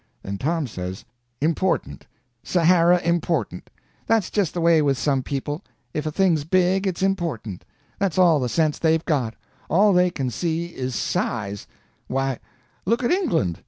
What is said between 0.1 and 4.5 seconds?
Then Tom says: "Important! Sahara important! That's